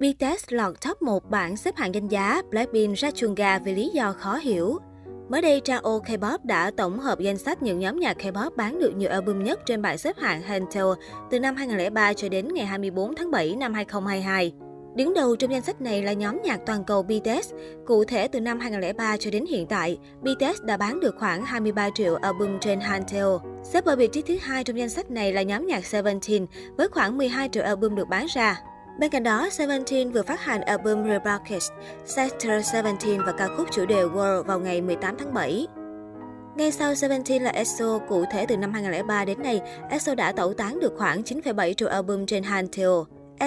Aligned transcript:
BTS 0.00 0.44
lọt 0.48 0.74
top 0.80 1.02
1 1.02 1.30
bảng 1.30 1.56
xếp 1.56 1.76
hạng 1.76 1.94
danh 1.94 2.08
giá, 2.08 2.42
Blackpink 2.50 2.96
ra 2.96 3.10
chuồng 3.10 3.34
gà 3.34 3.58
vì 3.58 3.74
lý 3.74 3.90
do 3.94 4.12
khó 4.12 4.36
hiểu. 4.36 4.78
Mới 5.28 5.42
đây, 5.42 5.60
trang 5.60 5.82
O 5.82 5.98
K-pop 5.98 6.38
đã 6.44 6.70
tổng 6.76 6.98
hợp 6.98 7.20
danh 7.20 7.38
sách 7.38 7.62
những 7.62 7.78
nhóm 7.78 8.00
nhạc 8.00 8.16
K-pop 8.16 8.50
bán 8.56 8.78
được 8.78 8.96
nhiều 8.96 9.10
album 9.10 9.44
nhất 9.44 9.60
trên 9.66 9.82
bảng 9.82 9.98
xếp 9.98 10.16
hạng 10.18 10.42
Hantel 10.42 10.84
từ 11.30 11.40
năm 11.40 11.56
2003 11.56 12.12
cho 12.12 12.28
đến 12.28 12.48
ngày 12.54 12.66
24 12.66 13.14
tháng 13.14 13.30
7 13.30 13.56
năm 13.56 13.74
2022. 13.74 14.52
Đứng 14.96 15.14
đầu 15.14 15.36
trong 15.36 15.52
danh 15.52 15.62
sách 15.62 15.80
này 15.80 16.02
là 16.02 16.12
nhóm 16.12 16.40
nhạc 16.44 16.60
toàn 16.66 16.84
cầu 16.84 17.02
BTS. 17.02 17.52
Cụ 17.86 18.04
thể, 18.04 18.28
từ 18.28 18.40
năm 18.40 18.60
2003 18.60 19.16
cho 19.16 19.30
đến 19.30 19.44
hiện 19.46 19.66
tại, 19.66 19.98
BTS 20.22 20.62
đã 20.62 20.76
bán 20.76 21.00
được 21.00 21.14
khoảng 21.18 21.44
23 21.44 21.88
triệu 21.94 22.14
album 22.14 22.58
trên 22.60 22.80
Hantel. 22.80 23.26
Xếp 23.64 23.84
ở 23.84 23.96
vị 23.96 24.08
trí 24.12 24.22
thứ 24.22 24.36
hai 24.40 24.64
trong 24.64 24.78
danh 24.78 24.88
sách 24.88 25.10
này 25.10 25.32
là 25.32 25.42
nhóm 25.42 25.66
nhạc 25.66 25.86
Seventeen 25.86 26.46
với 26.76 26.88
khoảng 26.88 27.18
12 27.18 27.48
triệu 27.48 27.64
album 27.64 27.94
được 27.94 28.08
bán 28.08 28.26
ra. 28.34 28.62
Bên 28.98 29.10
cạnh 29.10 29.22
đó, 29.22 29.48
Seventeen 29.50 30.10
vừa 30.10 30.22
phát 30.22 30.40
hành 30.40 30.60
album 30.60 31.08
Rebroadcast, 31.08 31.72
Sector 32.04 32.66
Seventeen 32.72 33.22
và 33.26 33.32
ca 33.32 33.48
khúc 33.56 33.66
chủ 33.72 33.86
đề 33.86 34.02
World 34.02 34.42
vào 34.42 34.60
ngày 34.60 34.80
18 34.80 35.16
tháng 35.18 35.34
7. 35.34 35.66
Ngay 36.56 36.72
sau 36.72 36.94
Seventeen 36.94 37.42
là 37.42 37.50
EXO, 37.50 37.98
cụ 38.08 38.24
thể 38.32 38.46
từ 38.48 38.56
năm 38.56 38.72
2003 38.72 39.24
đến 39.24 39.42
nay, 39.42 39.60
EXO 39.90 40.14
đã 40.14 40.32
tẩu 40.32 40.54
tán 40.54 40.80
được 40.80 40.92
khoảng 40.96 41.22
9,7 41.22 41.72
triệu 41.72 41.88
album 41.88 42.26
trên 42.26 42.42
Hantel. 42.42 42.88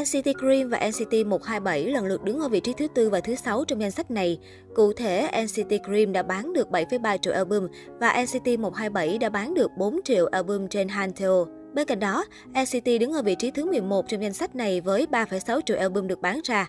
NCT 0.01 0.27
Dream 0.41 0.69
và 0.69 0.89
NCT 0.89 1.25
127 1.25 1.83
lần 1.85 2.05
lượt 2.05 2.23
đứng 2.23 2.39
ở 2.39 2.49
vị 2.49 2.59
trí 2.59 2.73
thứ 2.73 2.87
tư 2.87 3.09
và 3.09 3.19
thứ 3.19 3.35
sáu 3.35 3.63
trong 3.67 3.81
danh 3.81 3.91
sách 3.91 4.11
này. 4.11 4.39
Cụ 4.75 4.93
thể, 4.93 5.43
NCT 5.43 5.73
Dream 5.87 6.11
đã 6.11 6.23
bán 6.23 6.53
được 6.53 6.69
7,3 6.69 7.17
triệu 7.17 7.33
album 7.33 7.67
và 7.99 8.23
NCT 8.23 8.59
127 8.59 9.17
đã 9.17 9.29
bán 9.29 9.53
được 9.53 9.71
4 9.77 9.99
triệu 10.03 10.25
album 10.25 10.67
trên 10.67 10.87
Hantel. 10.87 11.58
Bên 11.73 11.87
cạnh 11.87 11.99
đó, 11.99 12.25
NCT 12.49 12.85
đứng 12.99 13.13
ở 13.13 13.21
vị 13.21 13.35
trí 13.39 13.51
thứ 13.51 13.65
11 13.65 14.07
trong 14.07 14.23
danh 14.23 14.33
sách 14.33 14.55
này 14.55 14.81
với 14.81 15.07
3,6 15.11 15.61
triệu 15.61 15.77
album 15.77 16.07
được 16.07 16.21
bán 16.21 16.39
ra. 16.43 16.67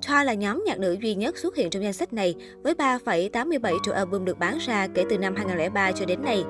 Twice 0.00 0.24
là 0.24 0.34
nhóm 0.34 0.64
nhạc 0.66 0.78
nữ 0.78 0.96
duy 1.02 1.14
nhất 1.14 1.38
xuất 1.38 1.56
hiện 1.56 1.70
trong 1.70 1.82
danh 1.82 1.92
sách 1.92 2.12
này 2.12 2.34
với 2.62 2.74
3,87 2.74 3.78
triệu 3.84 3.94
album 3.94 4.24
được 4.24 4.38
bán 4.38 4.58
ra 4.58 4.86
kể 4.94 5.04
từ 5.10 5.18
năm 5.18 5.34
2003 5.36 5.92
cho 5.92 6.04
đến 6.04 6.22
nay. 6.22 6.44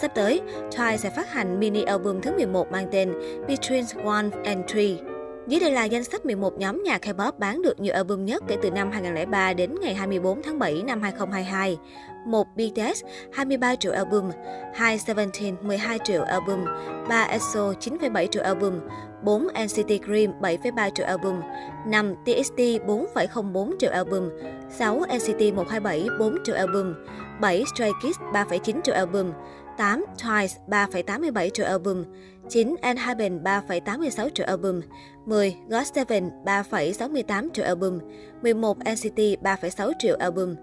Sắp 0.00 0.12
tới, 0.14 0.40
Twice 0.70 0.96
sẽ 0.96 1.10
phát 1.10 1.32
hành 1.32 1.60
mini 1.60 1.82
album 1.82 2.20
thứ 2.20 2.32
11 2.36 2.72
mang 2.72 2.88
tên 2.92 3.12
Between 3.48 4.04
One 4.04 4.26
and 4.44 4.60
Three. 4.68 5.11
Dưới 5.46 5.60
đây 5.60 5.70
là 5.70 5.84
danh 5.84 6.04
sách 6.04 6.26
11 6.26 6.58
nhóm 6.58 6.82
nhạc 6.84 7.00
K-pop 7.06 7.32
bán 7.38 7.62
được 7.62 7.80
nhiều 7.80 7.94
album 7.94 8.24
nhất 8.24 8.42
kể 8.48 8.56
từ 8.62 8.70
năm 8.70 8.90
2003 8.90 9.52
đến 9.52 9.74
ngày 9.80 9.94
24 9.94 10.42
tháng 10.42 10.58
7 10.58 10.82
năm 10.86 11.02
2022. 11.02 11.78
1. 12.26 12.46
BTS 12.56 13.04
23 13.32 13.76
triệu 13.76 13.92
album, 13.92 14.30
2. 14.74 14.98
Seventeen 14.98 15.54
12 15.62 15.98
triệu 16.04 16.22
album, 16.22 16.64
3. 17.08 17.22
EXO 17.22 17.72
9,7 17.80 18.26
triệu 18.26 18.42
album, 18.42 18.80
4. 19.22 19.48
NCT 19.48 20.06
Dream 20.06 20.32
7,3 20.40 20.90
triệu 20.90 21.06
album, 21.06 21.40
5. 21.86 22.14
TXT 22.24 22.58
4,04 22.58 23.72
triệu 23.78 23.90
album, 23.90 24.30
6. 24.70 25.00
NCT 25.00 25.54
127 25.54 26.08
4 26.18 26.36
triệu 26.44 26.56
album, 26.56 26.94
7. 27.40 27.64
Stray 27.74 27.90
Kids 28.02 28.18
3,9 28.32 28.80
triệu 28.82 28.94
album, 28.94 29.32
8. 29.76 30.04
Twice 30.16 30.48
3,87 30.66 31.50
triệu 31.50 31.66
album, 31.66 32.04
9. 32.48 32.74
Enhypen 32.82 33.42
3,86 33.42 34.28
triệu 34.34 34.46
album, 34.46 34.80
10. 35.26 35.56
GOT7 35.68 36.30
3,68 36.44 37.48
triệu 37.52 37.64
album, 37.64 37.98
11. 38.42 38.78
NCT 38.78 39.18
3,6 39.42 39.92
triệu 39.98 40.16
album. 40.16 40.54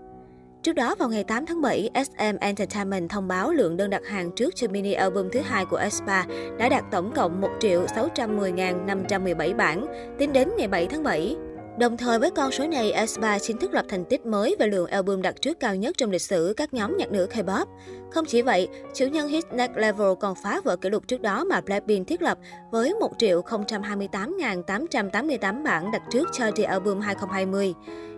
Trước 0.64 0.74
đó, 0.74 0.96
vào 1.00 1.10
ngày 1.10 1.24
8 1.24 1.46
tháng 1.46 1.62
7, 1.62 1.90
SM 1.94 2.38
Entertainment 2.40 3.10
thông 3.10 3.28
báo 3.28 3.52
lượng 3.52 3.78
đơn 3.78 3.90
đặt 3.90 4.02
hàng 4.06 4.32
trước 4.36 4.56
cho 4.56 4.68
mini 4.68 4.94
album 4.94 5.30
thứ 5.32 5.40
hai 5.40 5.66
của 5.66 5.78
aespa 5.78 6.26
đã 6.60 6.70
đạt 6.70 6.84
tổng 6.92 7.12
cộng 7.16 7.42
1 7.42 7.50
610.517 7.62 9.56
bản, 9.56 9.86
tính 10.18 10.34
đến 10.34 10.50
ngày 10.58 10.68
7 10.68 10.88
tháng 10.88 11.04
7. 11.04 11.36
Đồng 11.80 11.98
thời 11.98 12.20
với 12.20 12.32
con 12.32 12.52
số 12.52 12.68
này, 12.68 12.92
aespa 12.92 13.40
chính 13.40 13.58
thức 13.58 13.74
lập 13.74 13.86
thành 13.90 14.06
tích 14.06 14.26
mới 14.26 14.56
về 14.60 14.68
lượng 14.68 14.90
album 14.90 15.22
đặt 15.22 15.42
trước 15.42 15.60
cao 15.60 15.76
nhất 15.76 15.98
trong 15.98 16.12
lịch 16.12 16.22
sử 16.22 16.54
các 16.58 16.74
nhóm 16.74 16.98
nhạc 16.98 17.12
nữ 17.12 17.28
K-pop. 17.34 17.66
Không 18.12 18.26
chỉ 18.26 18.42
vậy, 18.42 18.68
chủ 18.94 19.06
nhân 19.06 19.28
hit 19.28 19.44
Next 19.54 19.72
Level 19.76 20.08
còn 20.20 20.36
phá 20.44 20.62
vỡ 20.64 20.76
kỷ 20.76 20.90
lục 20.90 21.08
trước 21.08 21.22
đó 21.22 21.44
mà 21.44 21.62
Blackpink 21.62 22.08
thiết 22.08 22.22
lập 22.22 22.38
với 22.72 22.94
1 23.00 23.12
triệu 23.18 23.42
028.888 23.42 25.64
bản 25.64 25.92
đặt 25.92 26.02
trước 26.12 26.30
cho 26.34 26.52
The 26.52 26.64
Album 26.64 27.00
2020. 27.00 27.74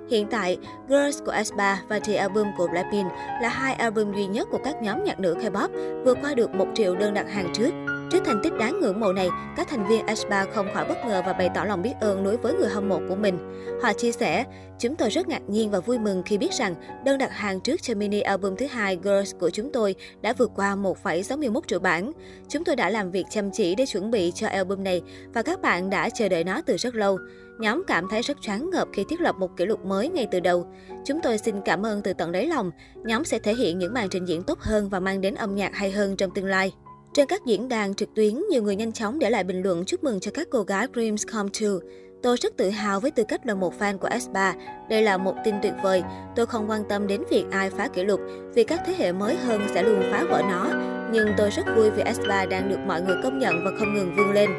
Hiện 0.09 0.27
tại, 0.31 0.57
Girls 0.89 1.23
của 1.25 1.31
aespa 1.31 1.75
và 1.89 1.99
The 1.99 2.15
Album 2.15 2.47
của 2.57 2.67
Blackpink 2.67 3.11
là 3.41 3.49
hai 3.49 3.73
album 3.73 4.15
duy 4.15 4.25
nhất 4.25 4.47
của 4.51 4.59
các 4.63 4.75
nhóm 4.81 5.03
nhạc 5.03 5.19
nữ 5.19 5.35
K-pop 5.41 5.69
vượt 6.05 6.17
qua 6.21 6.33
được 6.33 6.55
1 6.55 6.67
triệu 6.75 6.95
đơn 6.95 7.13
đặt 7.13 7.25
hàng 7.29 7.49
trước. 7.53 7.71
Trước 8.11 8.23
thành 8.25 8.39
tích 8.43 8.53
đáng 8.59 8.79
ngưỡng 8.79 8.99
mộ 8.99 9.13
này, 9.13 9.29
các 9.57 9.67
thành 9.69 9.87
viên 9.87 10.05
aespa 10.05 10.45
không 10.45 10.67
khỏi 10.73 10.85
bất 10.87 10.97
ngờ 11.07 11.21
và 11.25 11.33
bày 11.33 11.49
tỏ 11.55 11.63
lòng 11.63 11.81
biết 11.81 11.93
ơn 12.01 12.23
đối 12.23 12.37
với 12.37 12.53
người 12.53 12.69
hâm 12.69 12.89
mộ 12.89 12.99
của 13.09 13.15
mình. 13.15 13.37
Họ 13.81 13.93
chia 13.93 14.11
sẻ, 14.11 14.45
chúng 14.79 14.95
tôi 14.95 15.09
rất 15.09 15.27
ngạc 15.27 15.41
nhiên 15.47 15.71
và 15.71 15.79
vui 15.79 15.99
mừng 15.99 16.23
khi 16.23 16.37
biết 16.37 16.53
rằng 16.53 16.75
đơn 17.05 17.17
đặt 17.17 17.31
hàng 17.31 17.61
trước 17.61 17.81
cho 17.81 17.95
mini 17.95 18.21
album 18.21 18.55
thứ 18.55 18.65
hai 18.67 18.97
Girls 19.03 19.35
của 19.39 19.49
chúng 19.49 19.71
tôi 19.71 19.95
đã 20.21 20.33
vượt 20.33 20.51
qua 20.55 20.75
1,61 20.75 21.61
triệu 21.67 21.79
bản. 21.79 22.11
Chúng 22.47 22.63
tôi 22.63 22.75
đã 22.75 22.89
làm 22.89 23.11
việc 23.11 23.25
chăm 23.29 23.51
chỉ 23.51 23.75
để 23.75 23.85
chuẩn 23.85 24.11
bị 24.11 24.31
cho 24.35 24.47
album 24.47 24.83
này 24.83 25.01
và 25.33 25.41
các 25.41 25.61
bạn 25.61 25.89
đã 25.89 26.09
chờ 26.09 26.29
đợi 26.29 26.43
nó 26.43 26.61
từ 26.65 26.77
rất 26.77 26.95
lâu. 26.95 27.17
Nhóm 27.59 27.83
cảm 27.87 28.07
thấy 28.09 28.21
rất 28.21 28.41
choáng 28.41 28.69
ngợp 28.69 28.87
khi 28.93 29.05
thiết 29.09 29.21
lập 29.21 29.35
một 29.39 29.57
kỷ 29.57 29.65
lục 29.65 29.85
mới 29.85 30.09
ngay 30.09 30.27
từ 30.31 30.39
đầu. 30.39 30.67
Chúng 31.05 31.19
tôi 31.23 31.37
xin 31.37 31.55
cảm 31.65 31.85
ơn 31.85 32.01
từ 32.01 32.13
tận 32.13 32.31
đáy 32.31 32.47
lòng. 32.47 32.71
Nhóm 32.95 33.25
sẽ 33.25 33.39
thể 33.39 33.55
hiện 33.55 33.79
những 33.79 33.93
màn 33.93 34.09
trình 34.09 34.25
diễn 34.25 34.43
tốt 34.43 34.59
hơn 34.59 34.89
và 34.89 34.99
mang 34.99 35.21
đến 35.21 35.35
âm 35.35 35.55
nhạc 35.55 35.75
hay 35.75 35.91
hơn 35.91 36.17
trong 36.17 36.31
tương 36.31 36.45
lai. 36.45 36.73
Trên 37.13 37.27
các 37.27 37.45
diễn 37.45 37.69
đàn 37.69 37.93
trực 37.93 38.13
tuyến, 38.15 38.43
nhiều 38.49 38.63
người 38.63 38.75
nhanh 38.75 38.91
chóng 38.91 39.19
để 39.19 39.29
lại 39.29 39.43
bình 39.43 39.61
luận 39.61 39.85
chúc 39.85 40.03
mừng 40.03 40.19
cho 40.19 40.31
các 40.33 40.47
cô 40.51 40.63
gái 40.63 40.87
Dreams 40.93 41.23
Come 41.33 41.49
True. 41.53 41.87
Tôi 42.23 42.37
rất 42.37 42.57
tự 42.57 42.69
hào 42.69 42.99
với 42.99 43.11
tư 43.11 43.23
cách 43.27 43.45
là 43.45 43.55
một 43.55 43.79
fan 43.79 43.97
của 43.97 44.07
S3. 44.07 44.53
Đây 44.89 45.01
là 45.01 45.17
một 45.17 45.33
tin 45.43 45.55
tuyệt 45.61 45.73
vời. 45.83 46.03
Tôi 46.35 46.45
không 46.45 46.69
quan 46.69 46.83
tâm 46.89 47.07
đến 47.07 47.23
việc 47.29 47.45
ai 47.51 47.69
phá 47.69 47.87
kỷ 47.87 48.03
lục, 48.03 48.19
vì 48.55 48.63
các 48.63 48.81
thế 48.85 48.93
hệ 48.97 49.11
mới 49.11 49.35
hơn 49.35 49.61
sẽ 49.73 49.83
luôn 49.83 50.03
phá 50.11 50.23
vỡ 50.29 50.41
nó. 50.49 50.67
Nhưng 51.13 51.27
tôi 51.37 51.49
rất 51.49 51.65
vui 51.75 51.89
vì 51.89 52.03
S3 52.03 52.49
đang 52.49 52.69
được 52.69 52.79
mọi 52.87 53.01
người 53.01 53.15
công 53.23 53.39
nhận 53.39 53.65
và 53.65 53.71
không 53.79 53.93
ngừng 53.93 54.15
vươn 54.17 54.31
lên. 54.31 54.49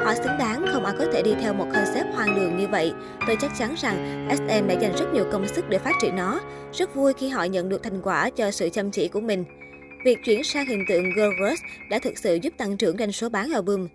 Họ 0.00 0.14
xứng 0.14 0.38
đáng, 0.38 0.66
không 0.72 0.84
ai 0.84 0.94
có 0.98 1.04
thể 1.12 1.22
đi 1.22 1.34
theo 1.40 1.54
một 1.54 1.66
concept 1.74 2.14
hoang 2.14 2.34
đường 2.34 2.56
như 2.56 2.66
vậy. 2.68 2.92
Tôi 3.26 3.36
chắc 3.40 3.50
chắn 3.58 3.74
rằng 3.78 4.28
SM 4.36 4.66
đã 4.66 4.74
dành 4.74 4.92
rất 4.98 5.14
nhiều 5.14 5.24
công 5.32 5.48
sức 5.48 5.68
để 5.68 5.78
phát 5.78 5.94
triển 6.02 6.16
nó. 6.16 6.40
Rất 6.72 6.94
vui 6.94 7.12
khi 7.12 7.28
họ 7.28 7.44
nhận 7.44 7.68
được 7.68 7.82
thành 7.82 8.02
quả 8.02 8.30
cho 8.30 8.50
sự 8.50 8.68
chăm 8.68 8.90
chỉ 8.90 9.08
của 9.08 9.20
mình. 9.20 9.44
Việc 10.04 10.18
chuyển 10.24 10.44
sang 10.44 10.66
hình 10.66 10.84
tượng 10.88 11.04
Girl 11.16 11.50
Rush 11.50 11.62
đã 11.90 11.98
thực 11.98 12.18
sự 12.18 12.38
giúp 12.42 12.52
tăng 12.58 12.76
trưởng 12.76 12.98
doanh 12.98 13.12
số 13.12 13.28
bán 13.28 13.52
album. 13.52 13.88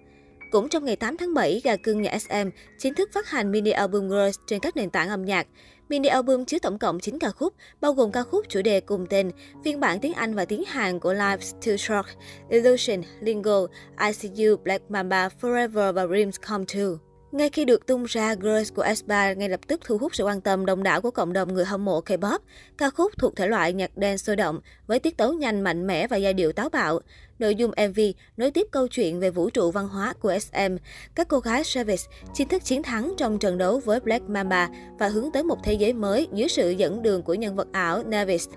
Cũng 0.52 0.70
trong 0.70 0.86
ngày 0.86 0.96
8 0.96 1.18
tháng 1.18 1.34
7, 1.34 1.62
gà 1.64 1.76
cưng 1.76 2.02
nhà 2.02 2.20
SM 2.20 2.50
chính 2.78 2.94
thức 2.94 3.10
phát 3.14 3.30
hành 3.30 3.52
mini 3.52 3.72
album 3.72 4.10
Girls 4.10 4.40
trên 4.48 4.60
các 4.60 4.78
nền 4.78 4.90
tảng 4.90 5.10
âm 5.10 5.26
nhạc. 5.26 5.48
Mini 5.90 6.10
album 6.10 6.46
chứa 6.46 6.60
tổng 6.60 6.80
cộng 6.80 7.00
9 7.00 7.20
ca 7.20 7.32
khúc, 7.32 7.54
bao 7.82 7.94
gồm 7.94 8.12
ca 8.12 8.24
khúc 8.24 8.46
chủ 8.50 8.62
đề 8.62 8.80
cùng 8.80 9.06
tên, 9.10 9.32
phiên 9.66 9.80
bản 9.80 10.00
tiếng 10.00 10.14
Anh 10.14 10.36
và 10.36 10.46
tiếng 10.46 10.64
Hàn 10.68 11.00
của 11.00 11.14
Life's 11.14 11.54
Too 11.66 11.78
Short, 11.78 12.08
Illusion, 12.50 13.02
Lingo, 13.22 13.68
ICU, 14.00 14.58
Black 14.64 14.92
Mamba, 14.92 15.30
Forever 15.42 15.94
và 15.94 16.08
Dreams 16.08 16.36
Come 16.50 16.66
True. 16.66 17.13
Ngay 17.34 17.50
khi 17.50 17.66
được 17.66 17.88
tung 17.88 18.04
ra, 18.04 18.36
Girls 18.36 18.74
của 18.74 18.82
aespa 18.82 19.34
ngay 19.34 19.50
lập 19.50 19.60
tức 19.68 19.82
thu 19.84 19.98
hút 19.98 20.16
sự 20.16 20.24
quan 20.24 20.42
tâm 20.42 20.66
đông 20.66 20.84
đảo 20.84 21.02
của 21.02 21.12
cộng 21.12 21.34
đồng 21.34 21.54
người 21.54 21.66
hâm 21.66 21.86
mộ 21.86 22.02
K-pop. 22.02 22.40
Ca 22.78 22.90
khúc 22.90 23.12
thuộc 23.18 23.36
thể 23.36 23.48
loại 23.48 23.74
nhạc 23.74 23.92
dance 23.96 24.18
sôi 24.18 24.36
động, 24.36 24.60
với 24.88 25.00
tiết 25.00 25.18
tấu 25.18 25.34
nhanh, 25.34 25.62
mạnh 25.62 25.88
mẽ 25.88 26.08
và 26.08 26.18
giai 26.18 26.34
điệu 26.34 26.52
táo 26.52 26.70
bạo. 26.70 27.00
Nội 27.40 27.56
dung 27.56 27.72
MV 27.90 28.00
nối 28.38 28.52
tiếp 28.52 28.68
câu 28.72 28.88
chuyện 28.88 29.20
về 29.20 29.30
vũ 29.30 29.50
trụ 29.50 29.72
văn 29.72 29.88
hóa 29.88 30.14
của 30.20 30.40
SM. 30.40 30.78
Các 31.16 31.28
cô 31.28 31.40
gái 31.40 31.64
Service 31.64 32.04
chính 32.34 32.48
thức 32.48 32.64
chiến 32.64 32.84
thắng 32.84 33.14
trong 33.18 33.40
trận 33.40 33.58
đấu 33.58 33.82
với 33.86 34.00
Black 34.00 34.30
Mamba 34.30 34.70
và 35.00 35.08
hướng 35.08 35.32
tới 35.32 35.44
một 35.44 35.58
thế 35.64 35.74
giới 35.74 35.94
mới 35.94 36.28
dưới 36.34 36.50
sự 36.50 36.70
dẫn 36.70 37.02
đường 37.02 37.22
của 37.22 37.34
nhân 37.34 37.56
vật 37.56 37.68
ảo 37.72 38.04
Nevis. 38.04 38.48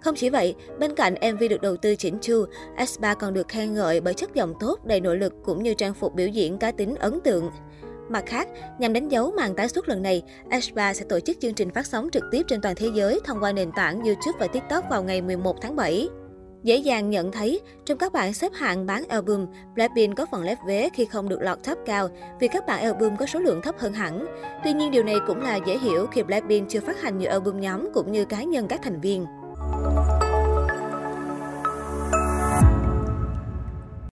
Không 0.00 0.14
chỉ 0.14 0.30
vậy, 0.30 0.54
bên 0.78 0.94
cạnh 0.94 1.14
MV 1.34 1.42
được 1.50 1.60
đầu 1.60 1.76
tư 1.76 1.96
chỉnh 1.96 2.18
chu, 2.20 2.44
aespa 2.76 3.14
còn 3.14 3.34
được 3.34 3.48
khen 3.48 3.74
ngợi 3.74 4.00
bởi 4.00 4.14
chất 4.14 4.34
giọng 4.34 4.54
tốt, 4.60 4.84
đầy 4.84 5.00
nội 5.00 5.16
lực 5.16 5.32
cũng 5.44 5.62
như 5.62 5.74
trang 5.74 5.94
phục 5.94 6.14
biểu 6.14 6.28
diễn 6.28 6.58
cá 6.58 6.72
tính 6.72 6.94
ấn 6.94 7.20
tượng. 7.20 7.50
Mặt 8.10 8.24
khác, 8.26 8.48
nhằm 8.78 8.92
đánh 8.92 9.08
dấu 9.08 9.32
màn 9.36 9.54
tái 9.54 9.68
xuất 9.68 9.88
lần 9.88 10.02
này, 10.02 10.22
aespa 10.50 10.94
sẽ 10.94 11.04
tổ 11.08 11.20
chức 11.20 11.36
chương 11.40 11.54
trình 11.54 11.70
phát 11.70 11.86
sóng 11.86 12.08
trực 12.12 12.24
tiếp 12.30 12.42
trên 12.48 12.60
toàn 12.60 12.74
thế 12.74 12.88
giới 12.94 13.20
thông 13.24 13.40
qua 13.40 13.52
nền 13.52 13.72
tảng 13.72 14.00
YouTube 14.00 14.38
và 14.38 14.46
TikTok 14.46 14.84
vào 14.90 15.02
ngày 15.02 15.22
11 15.22 15.56
tháng 15.60 15.76
7. 15.76 16.08
Dễ 16.62 16.76
dàng 16.76 17.10
nhận 17.10 17.32
thấy, 17.32 17.60
trong 17.84 17.98
các 17.98 18.12
bảng 18.12 18.34
xếp 18.34 18.52
hạng 18.54 18.86
bán 18.86 19.04
album, 19.08 19.46
Blackpink 19.74 20.16
có 20.16 20.26
phần 20.30 20.42
lép 20.42 20.58
vế 20.66 20.88
khi 20.94 21.04
không 21.04 21.28
được 21.28 21.40
lọt 21.40 21.58
top 21.64 21.78
cao 21.86 22.08
vì 22.40 22.48
các 22.48 22.66
bản 22.66 22.82
album 22.82 23.16
có 23.16 23.26
số 23.26 23.38
lượng 23.38 23.60
thấp 23.62 23.74
hơn 23.78 23.92
hẳn. 23.92 24.26
Tuy 24.64 24.72
nhiên 24.72 24.90
điều 24.90 25.04
này 25.04 25.16
cũng 25.26 25.40
là 25.42 25.56
dễ 25.66 25.78
hiểu 25.78 26.06
khi 26.06 26.22
Blackpink 26.22 26.68
chưa 26.68 26.80
phát 26.80 27.02
hành 27.02 27.18
nhiều 27.18 27.30
album 27.30 27.60
nhóm 27.60 27.88
cũng 27.94 28.12
như 28.12 28.24
cá 28.24 28.42
nhân 28.42 28.68
các 28.68 28.80
thành 28.82 29.00
viên. 29.00 29.26